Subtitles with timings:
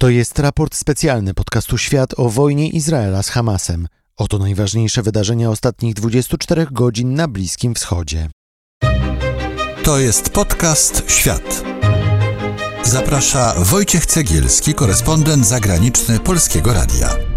[0.00, 3.88] To jest raport specjalny podcastu Świat o wojnie Izraela z Hamasem.
[4.16, 8.30] Oto najważniejsze wydarzenia ostatnich 24 godzin na Bliskim Wschodzie.
[9.82, 11.64] To jest podcast Świat.
[12.82, 17.27] Zaprasza Wojciech Cegielski, korespondent zagraniczny Polskiego Radia.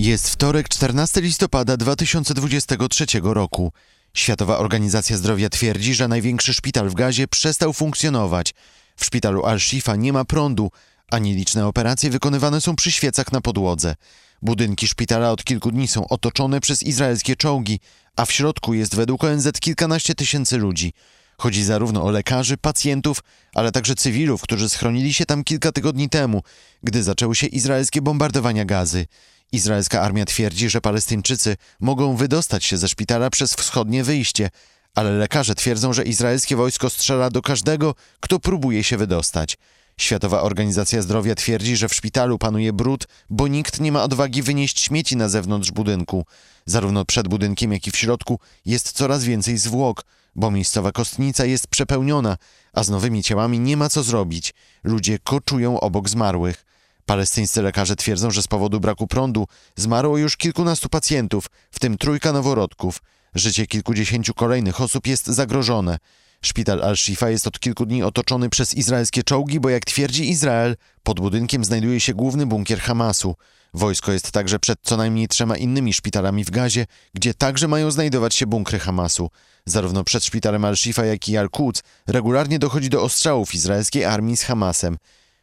[0.00, 3.72] Jest wtorek, 14 listopada 2023 roku.
[4.14, 8.54] Światowa Organizacja Zdrowia twierdzi, że największy szpital w Gazie przestał funkcjonować.
[8.96, 10.70] W szpitalu Al-Shifa nie ma prądu,
[11.10, 13.94] a nieliczne operacje wykonywane są przy świecach na podłodze.
[14.42, 17.80] Budynki szpitala od kilku dni są otoczone przez izraelskie czołgi,
[18.16, 20.92] a w środku jest według ONZ kilkanaście tysięcy ludzi.
[21.38, 23.20] Chodzi zarówno o lekarzy, pacjentów,
[23.54, 26.42] ale także cywilów, którzy schronili się tam kilka tygodni temu,
[26.82, 29.06] gdy zaczęły się izraelskie bombardowania gazy.
[29.52, 34.50] Izraelska armia twierdzi, że Palestyńczycy mogą wydostać się ze szpitala przez wschodnie wyjście,
[34.94, 39.56] ale lekarze twierdzą, że izraelskie wojsko strzela do każdego, kto próbuje się wydostać.
[39.96, 44.80] Światowa Organizacja Zdrowia twierdzi, że w szpitalu panuje brud, bo nikt nie ma odwagi wynieść
[44.80, 46.24] śmieci na zewnątrz budynku.
[46.66, 51.66] Zarówno przed budynkiem, jak i w środku jest coraz więcej zwłok, bo miejscowa kostnica jest
[51.66, 52.36] przepełniona,
[52.72, 54.54] a z nowymi ciałami nie ma co zrobić.
[54.84, 56.64] Ludzie koczują obok zmarłych.
[57.06, 62.32] Palestyńscy lekarze twierdzą, że z powodu braku prądu zmarło już kilkunastu pacjentów, w tym trójka
[62.32, 63.02] noworodków.
[63.34, 65.98] Życie kilkudziesięciu kolejnych osób jest zagrożone.
[66.42, 71.20] Szpital Al-Shifa jest od kilku dni otoczony przez izraelskie czołgi, bo jak twierdzi Izrael, pod
[71.20, 73.34] budynkiem znajduje się główny bunkier Hamasu.
[73.74, 78.34] Wojsko jest także przed co najmniej trzema innymi szpitalami w Gazie, gdzie także mają znajdować
[78.34, 79.30] się bunkry Hamasu.
[79.66, 84.96] Zarówno przed szpitalem Al-Shifa, jak i Al-Quds regularnie dochodzi do ostrzałów izraelskiej armii z Hamasem.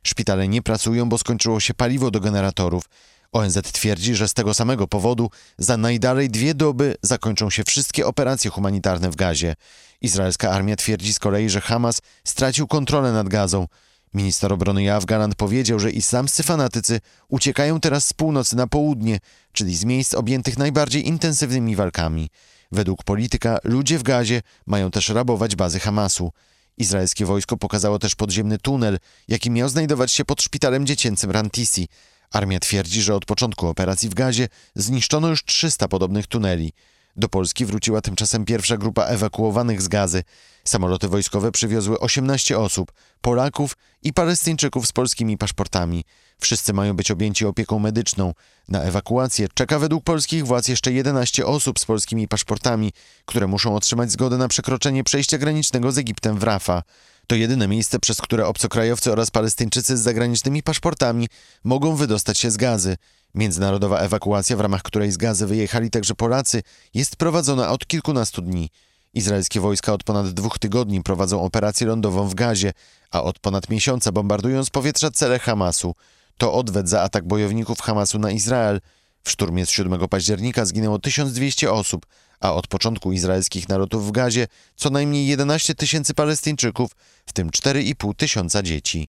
[0.07, 2.83] Szpitale nie pracują, bo skończyło się paliwo do generatorów.
[3.31, 8.51] ONZ twierdzi, że z tego samego powodu za najdalej dwie doby zakończą się wszystkie operacje
[8.51, 9.55] humanitarne w Gazie.
[10.01, 13.67] Izraelska armia twierdzi z kolei, że Hamas stracił kontrolę nad Gazą.
[14.13, 19.19] Minister obrony Galant powiedział, że islamscy fanatycy uciekają teraz z północy na południe,
[19.51, 22.29] czyli z miejsc objętych najbardziej intensywnymi walkami.
[22.71, 26.31] Według polityka ludzie w Gazie mają też rabować bazy Hamasu.
[26.77, 31.87] Izraelskie wojsko pokazało też podziemny tunel, jaki miał znajdować się pod szpitalem dziecięcym Rantisi.
[32.31, 36.73] Armia twierdzi, że od początku operacji w Gazie zniszczono już 300 podobnych tuneli.
[37.17, 40.23] Do Polski wróciła tymczasem pierwsza grupa ewakuowanych z gazy.
[40.63, 42.91] Samoloty wojskowe przywiozły 18 osób,
[43.21, 46.03] Polaków i Palestyńczyków z polskimi paszportami.
[46.39, 48.33] Wszyscy mają być objęci opieką medyczną.
[48.67, 52.91] Na ewakuację czeka według polskich władz jeszcze 11 osób z polskimi paszportami,
[53.25, 56.83] które muszą otrzymać zgodę na przekroczenie przejścia granicznego z Egiptem w Rafa.
[57.27, 61.27] To jedyne miejsce, przez które obcokrajowcy oraz Palestyńczycy z zagranicznymi paszportami
[61.63, 62.97] mogą wydostać się z gazy.
[63.37, 68.69] Międzynarodowa ewakuacja, w ramach której z gazy wyjechali także Polacy, jest prowadzona od kilkunastu dni.
[69.13, 72.73] Izraelskie wojska od ponad dwóch tygodni prowadzą operację lądową w Gazie,
[73.11, 75.95] a od ponad miesiąca bombardują z powietrza cele Hamasu.
[76.37, 78.81] To odwet za atak bojowników Hamasu na Izrael.
[79.23, 82.05] W szturmie z 7 października zginęło 1200 osób,
[82.39, 86.91] a od początku izraelskich nalotów w Gazie co najmniej 11 tysięcy Palestyńczyków,
[87.25, 89.07] w tym 4,5 tysiąca dzieci.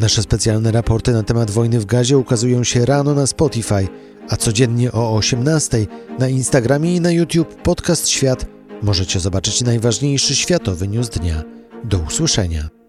[0.00, 3.88] Nasze specjalne raporty na temat wojny w Gazie ukazują się rano na Spotify,
[4.28, 5.86] a codziennie o 18
[6.18, 8.46] na Instagramie i na YouTube Podcast Świat
[8.82, 11.42] możecie zobaczyć najważniejszy światowy news dnia.
[11.84, 12.79] Do usłyszenia.